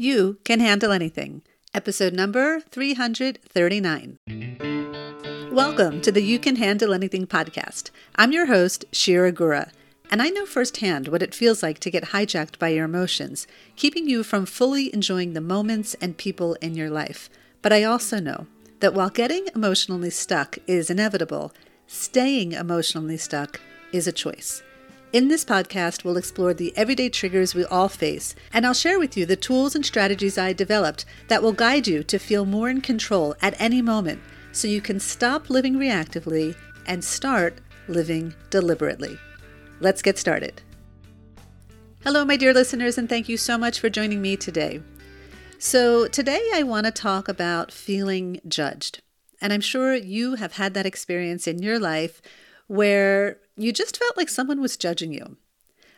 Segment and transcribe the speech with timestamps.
[0.00, 1.42] You Can Handle Anything,
[1.74, 4.18] episode number 339.
[5.50, 7.90] Welcome to the You Can Handle Anything podcast.
[8.14, 9.72] I'm your host, Shira Gura,
[10.08, 14.08] and I know firsthand what it feels like to get hijacked by your emotions, keeping
[14.08, 17.28] you from fully enjoying the moments and people in your life.
[17.60, 18.46] But I also know
[18.78, 21.52] that while getting emotionally stuck is inevitable,
[21.88, 23.60] staying emotionally stuck
[23.92, 24.62] is a choice.
[25.10, 29.16] In this podcast, we'll explore the everyday triggers we all face, and I'll share with
[29.16, 32.82] you the tools and strategies I developed that will guide you to feel more in
[32.82, 34.20] control at any moment
[34.52, 36.54] so you can stop living reactively
[36.84, 39.18] and start living deliberately.
[39.80, 40.60] Let's get started.
[42.04, 44.82] Hello, my dear listeners, and thank you so much for joining me today.
[45.58, 49.00] So, today I want to talk about feeling judged.
[49.40, 52.20] And I'm sure you have had that experience in your life
[52.68, 55.36] where you just felt like someone was judging you.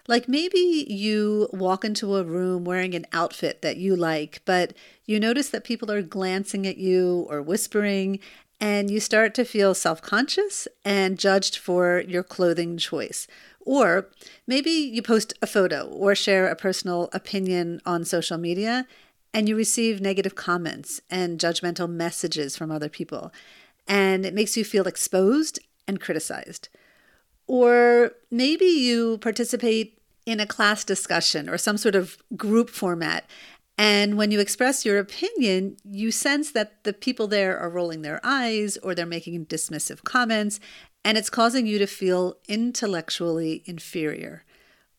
[0.08, 4.72] Like maybe you walk into a room wearing an outfit that you like, but
[5.04, 8.18] you notice that people are glancing at you or whispering,
[8.60, 13.26] and you start to feel self conscious and judged for your clothing choice.
[13.60, 14.08] Or
[14.46, 18.86] maybe you post a photo or share a personal opinion on social media
[19.32, 23.32] and you receive negative comments and judgmental messages from other people.
[23.86, 25.60] And it makes you feel exposed
[25.90, 26.70] and criticized.
[27.46, 33.28] Or maybe you participate in a class discussion or some sort of group format.
[33.76, 38.20] And when you express your opinion, you sense that the people there are rolling their
[38.22, 40.60] eyes or they're making dismissive comments,
[41.04, 44.44] and it's causing you to feel intellectually inferior.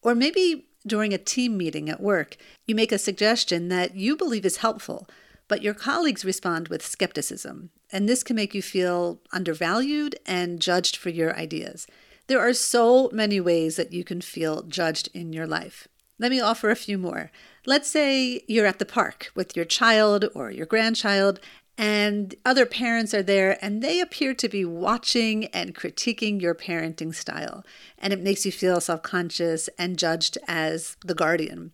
[0.02, 4.46] Or maybe during a team meeting at work, you make a suggestion that you believe
[4.46, 5.08] is helpful,
[5.48, 10.96] but your colleagues respond with skepticism, and this can make you feel undervalued and judged
[10.96, 11.88] for your ideas.
[12.28, 15.88] There are so many ways that you can feel judged in your life.
[16.20, 17.32] Let me offer a few more.
[17.66, 21.40] Let's say you're at the park with your child or your grandchild,
[21.78, 27.16] and other parents are there and they appear to be watching and critiquing your parenting
[27.16, 27.66] style,
[27.98, 31.72] and it makes you feel self conscious and judged as the guardian.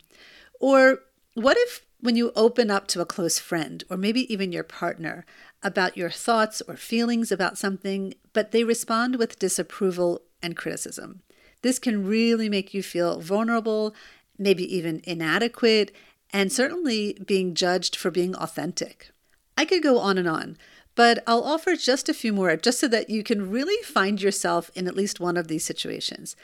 [0.59, 0.99] Or
[1.33, 5.25] what if when you open up to a close friend or maybe even your partner
[5.63, 11.21] about your thoughts or feelings about something, but they respond with disapproval and criticism.
[11.63, 13.95] This can really make you feel vulnerable,
[14.37, 15.91] maybe even inadequate,
[16.31, 19.09] and certainly being judged for being authentic.
[19.57, 20.57] I could go on and on,
[20.93, 24.69] but I'll offer just a few more just so that you can really find yourself
[24.75, 26.35] in at least one of these situations.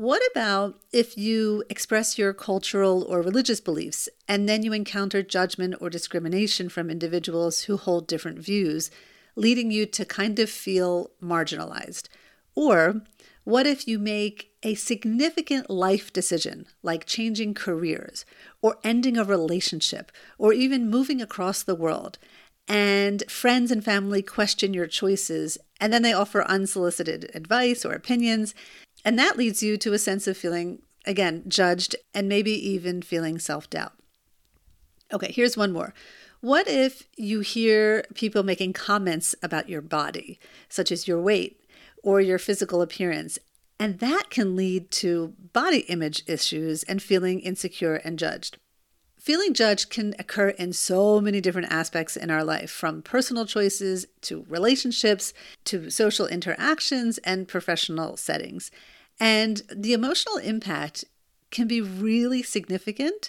[0.00, 5.74] What about if you express your cultural or religious beliefs and then you encounter judgment
[5.78, 8.90] or discrimination from individuals who hold different views,
[9.36, 12.08] leading you to kind of feel marginalized?
[12.54, 13.02] Or
[13.44, 18.24] what if you make a significant life decision, like changing careers,
[18.62, 22.16] or ending a relationship, or even moving across the world,
[22.66, 28.54] and friends and family question your choices, and then they offer unsolicited advice or opinions,
[29.04, 33.38] and that leads you to a sense of feeling, again, judged and maybe even feeling
[33.38, 33.92] self doubt.
[35.12, 35.92] Okay, here's one more.
[36.40, 41.60] What if you hear people making comments about your body, such as your weight,
[42.02, 43.38] or your physical appearance.
[43.78, 48.58] And that can lead to body image issues and feeling insecure and judged.
[49.20, 54.06] Feeling judged can occur in so many different aspects in our life, from personal choices
[54.22, 58.70] to relationships to social interactions and professional settings.
[59.20, 61.04] And the emotional impact
[61.50, 63.28] can be really significant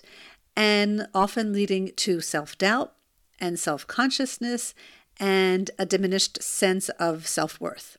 [0.55, 2.93] and often leading to self doubt
[3.37, 4.73] and self consciousness
[5.19, 7.97] and a diminished sense of self worth.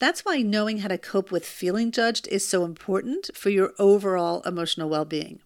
[0.00, 4.42] That's why knowing how to cope with feeling judged is so important for your overall
[4.42, 5.38] emotional well being.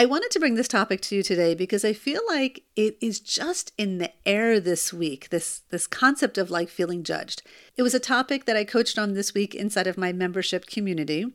[0.00, 3.20] I wanted to bring this topic to you today because I feel like it is
[3.20, 7.42] just in the air this week, this, this concept of like feeling judged.
[7.76, 11.26] It was a topic that I coached on this week inside of my membership community.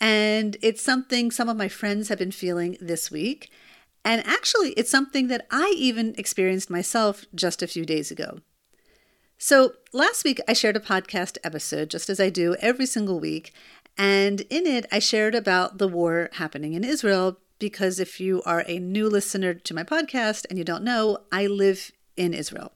[0.00, 3.48] And it's something some of my friends have been feeling this week.
[4.04, 8.40] And actually, it's something that I even experienced myself just a few days ago.
[9.38, 13.52] So, last week I shared a podcast episode, just as I do every single week.
[13.96, 17.38] And in it, I shared about the war happening in Israel.
[17.60, 21.46] Because if you are a new listener to my podcast and you don't know, I
[21.46, 22.72] live in Israel.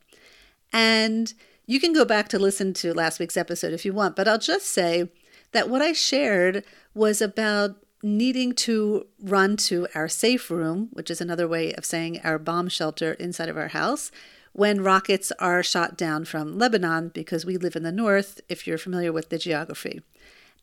[0.72, 1.34] And
[1.66, 4.38] you can go back to listen to last week's episode if you want, but I'll
[4.38, 5.08] just say
[5.52, 6.64] that what I shared
[6.94, 12.20] was about needing to run to our safe room, which is another way of saying
[12.22, 14.10] our bomb shelter inside of our house,
[14.52, 18.78] when rockets are shot down from Lebanon, because we live in the north, if you're
[18.78, 20.02] familiar with the geography.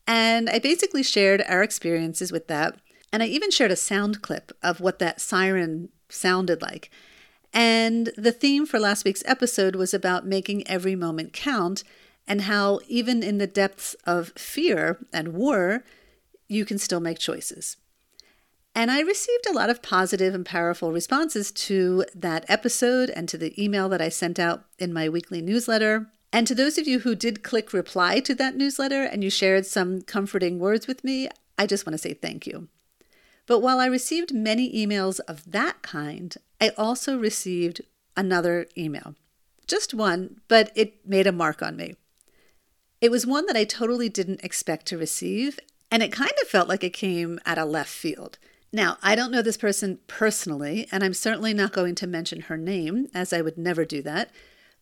[0.06, 2.78] And I basically shared our experiences with that.
[3.12, 6.90] And I even shared a sound clip of what that siren sounded like.
[7.52, 11.84] And the theme for last week's episode was about making every moment count
[12.26, 15.84] and how, even in the depths of fear and war,
[16.48, 17.76] you can still make choices.
[18.74, 23.36] And I received a lot of positive and powerful responses to that episode and to
[23.36, 26.06] the email that I sent out in my weekly newsletter.
[26.32, 29.66] And to those of you who did click reply to that newsletter and you shared
[29.66, 31.28] some comforting words with me,
[31.58, 32.68] I just want to say thank you.
[33.46, 37.82] But while I received many emails of that kind, I also received
[38.16, 39.14] another email.
[39.66, 41.94] Just one, but it made a mark on me.
[43.00, 45.58] It was one that I totally didn't expect to receive,
[45.90, 48.38] and it kind of felt like it came out of left field.
[48.72, 52.56] Now, I don't know this person personally, and I'm certainly not going to mention her
[52.56, 54.30] name, as I would never do that,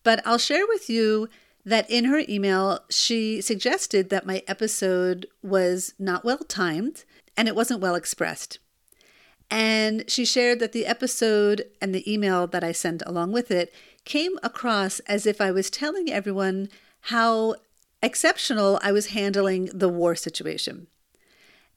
[0.02, 1.28] but I'll share with you
[1.64, 7.04] that in her email, she suggested that my episode was not well timed
[7.36, 8.58] and it wasn't well expressed.
[9.50, 13.74] And she shared that the episode and the email that I sent along with it
[14.04, 16.68] came across as if I was telling everyone
[17.02, 17.56] how
[18.02, 20.86] exceptional I was handling the war situation.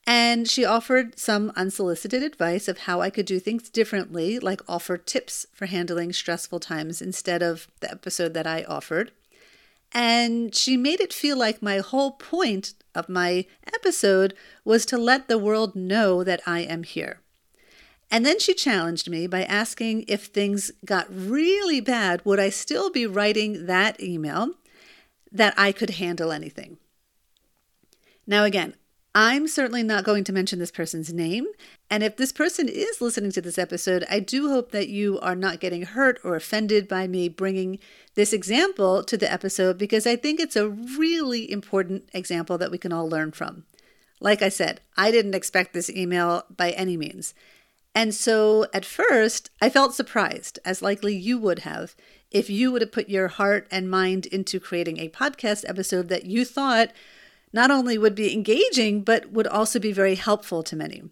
[0.06, 4.98] And she offered some unsolicited advice of how I could do things differently, like offer
[4.98, 9.12] tips for handling stressful times instead of the episode that I offered.
[9.94, 14.34] And she made it feel like my whole point of my episode
[14.66, 17.20] was to let the world know that I am here.
[18.10, 22.92] And then she challenged me by asking if things got really bad, would I still
[22.92, 24.52] be writing that email
[25.32, 26.78] that I could handle anything?
[28.28, 28.76] Now, again,
[29.16, 31.46] I'm certainly not going to mention this person's name.
[31.90, 35.36] And if this person is listening to this episode, I do hope that you are
[35.36, 37.78] not getting hurt or offended by me bringing
[38.16, 42.80] this example to the episode because I think it's a really important example that we
[42.80, 43.66] can all learn from.
[44.20, 47.36] Like I said, I didn't expect this email by any means.
[47.94, 51.96] And so at first, I felt surprised, as likely you would have,
[52.32, 56.26] if you would have put your heart and mind into creating a podcast episode that
[56.26, 56.90] you thought
[57.54, 61.04] not only would be engaging, but would also be very helpful to many.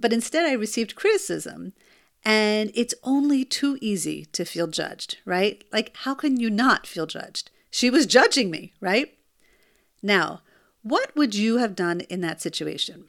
[0.00, 1.74] But instead, I received criticism.
[2.24, 5.64] And it's only too easy to feel judged, right?
[5.72, 7.50] Like, how can you not feel judged?
[7.70, 9.12] She was judging me, right?
[10.02, 10.42] Now,
[10.82, 13.06] what would you have done in that situation?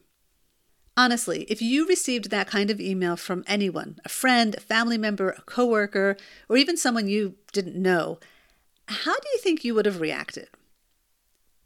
[0.95, 5.29] Honestly, if you received that kind of email from anyone, a friend, a family member,
[5.29, 6.17] a coworker,
[6.49, 8.19] or even someone you didn't know,
[8.87, 10.49] how do you think you would have reacted?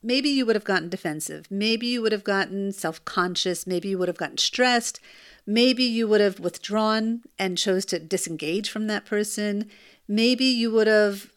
[0.01, 1.47] Maybe you would have gotten defensive.
[1.49, 3.67] Maybe you would have gotten self conscious.
[3.67, 4.99] Maybe you would have gotten stressed.
[5.45, 9.69] Maybe you would have withdrawn and chose to disengage from that person.
[10.07, 11.31] Maybe you would have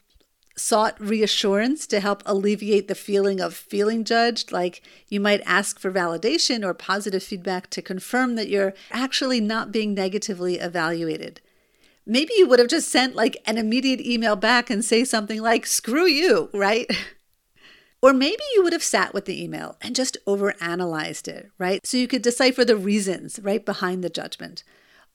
[0.57, 4.53] sought reassurance to help alleviate the feeling of feeling judged.
[4.53, 9.73] Like you might ask for validation or positive feedback to confirm that you're actually not
[9.73, 11.41] being negatively evaluated.
[12.07, 15.67] Maybe you would have just sent like an immediate email back and say something like,
[15.67, 16.91] screw you, right?
[18.03, 21.85] Or maybe you would have sat with the email and just overanalyzed it, right?
[21.85, 24.65] So you could decipher the reasons right behind the judgment.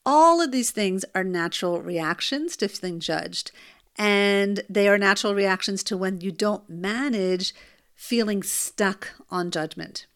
[0.04, 3.50] All of these things are natural reactions to feeling judged,
[3.96, 7.52] and they are natural reactions to when you don't manage
[7.96, 10.06] feeling stuck on judgment.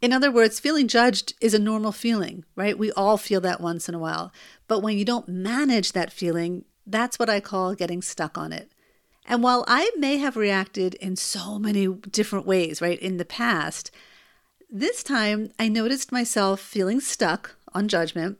[0.00, 2.78] In other words, feeling judged is a normal feeling, right?
[2.78, 4.32] We all feel that once in a while.
[4.68, 8.70] But when you don't manage that feeling, that's what I call getting stuck on it.
[9.26, 13.90] And while I may have reacted in so many different ways, right, in the past,
[14.70, 18.38] this time I noticed myself feeling stuck on judgment,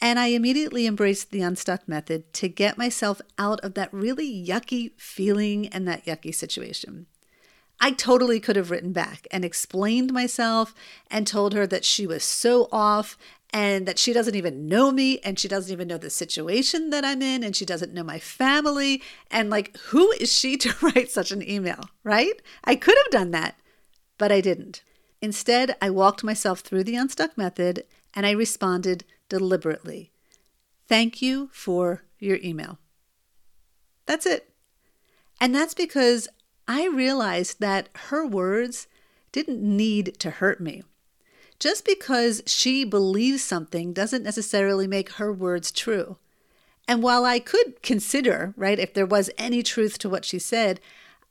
[0.00, 4.92] and I immediately embraced the unstuck method to get myself out of that really yucky
[4.96, 7.06] feeling and that yucky situation.
[7.80, 10.74] I totally could have written back and explained myself
[11.10, 13.16] and told her that she was so off
[13.50, 17.04] and that she doesn't even know me and she doesn't even know the situation that
[17.04, 19.02] I'm in and she doesn't know my family.
[19.30, 22.40] And like, who is she to write such an email, right?
[22.64, 23.56] I could have done that,
[24.18, 24.82] but I didn't.
[25.22, 30.12] Instead, I walked myself through the unstuck method and I responded deliberately.
[30.88, 32.78] Thank you for your email.
[34.06, 34.50] That's it.
[35.40, 36.28] And that's because
[36.68, 38.86] I realized that her words
[39.32, 40.82] didn't need to hurt me.
[41.58, 46.18] Just because she believes something doesn't necessarily make her words true.
[46.86, 50.80] And while I could consider, right, if there was any truth to what she said,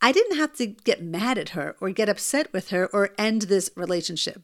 [0.01, 3.43] I didn't have to get mad at her or get upset with her or end
[3.43, 4.41] this relationship.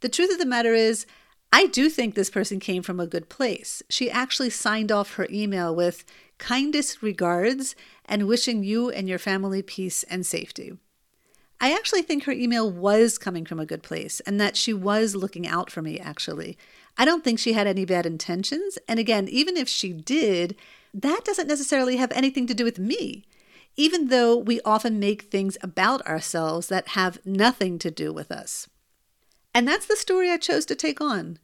[0.00, 1.06] The truth of the matter is,
[1.52, 3.82] I do think this person came from a good place.
[3.88, 6.04] She actually signed off her email with
[6.36, 7.74] kindest regards
[8.04, 10.74] and wishing you and your family peace and safety.
[11.60, 15.16] I actually think her email was coming from a good place and that she was
[15.16, 16.56] looking out for me, actually.
[16.96, 18.78] I don't think she had any bad intentions.
[18.86, 20.54] And again, even if she did,
[20.94, 23.24] that doesn't necessarily have anything to do with me,
[23.76, 28.68] even though we often make things about ourselves that have nothing to do with us.
[29.58, 31.40] And that's the story I chose to take on.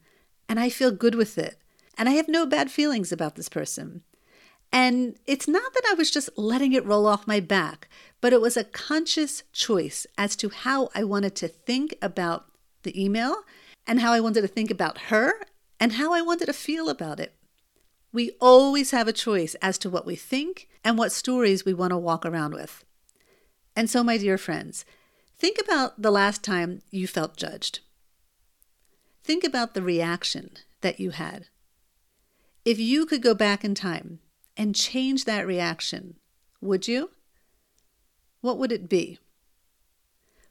[0.47, 1.57] And I feel good with it.
[1.97, 4.03] And I have no bad feelings about this person.
[4.71, 7.89] And it's not that I was just letting it roll off my back,
[8.21, 12.45] but it was a conscious choice as to how I wanted to think about
[12.83, 13.35] the email
[13.85, 15.33] and how I wanted to think about her
[15.77, 17.35] and how I wanted to feel about it.
[18.13, 21.91] We always have a choice as to what we think and what stories we want
[21.91, 22.85] to walk around with.
[23.75, 24.85] And so, my dear friends,
[25.37, 27.81] think about the last time you felt judged.
[29.25, 30.51] Think about the reaction
[30.81, 31.47] that you had.
[32.63, 34.19] If you could go back in time
[34.55, 36.17] and change that reaction,
[36.61, 37.09] would you?
[38.41, 39.17] What would it be?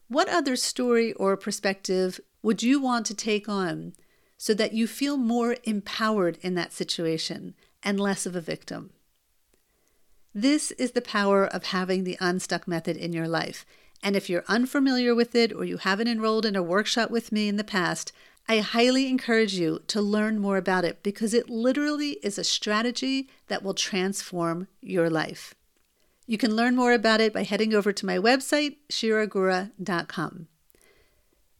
[0.09, 3.93] What other story or perspective would you want to take on
[4.37, 8.89] so that you feel more empowered in that situation and less of a victim.
[10.33, 13.65] This is the power of having the unstuck method in your life.
[14.03, 17.47] And if you're unfamiliar with it or you haven't enrolled in a workshop with me
[17.47, 18.11] in the past,
[18.47, 23.27] I highly encourage you to learn more about it because it literally is a strategy
[23.47, 25.55] that will transform your life.
[26.27, 30.47] You can learn more about it by heading over to my website, shiragura.com.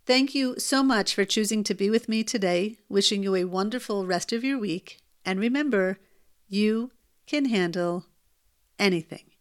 [0.06, 2.77] Thank you so much for choosing to be with me today.
[2.88, 5.00] Wishing you a wonderful rest of your week.
[5.25, 5.98] And remember,
[6.48, 6.92] you
[7.25, 8.06] can handle
[8.77, 9.35] anything.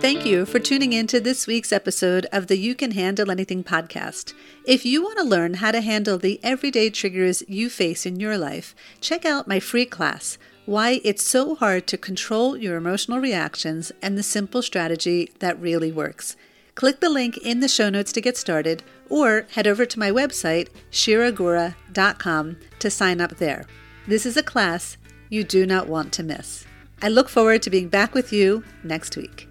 [0.00, 3.64] Thank you for tuning in to this week's episode of the You Can Handle Anything
[3.64, 4.34] podcast.
[4.66, 8.36] If you want to learn how to handle the everyday triggers you face in your
[8.36, 10.36] life, check out my free class,
[10.66, 15.90] Why It's So Hard to Control Your Emotional Reactions and the Simple Strategy That Really
[15.90, 16.36] Works.
[16.74, 20.10] Click the link in the show notes to get started, or head over to my
[20.10, 23.64] website, shiragura.com, to sign up there.
[24.06, 24.98] This is a class
[25.30, 26.66] you do not want to miss.
[27.02, 29.48] I look forward to being back with you next week.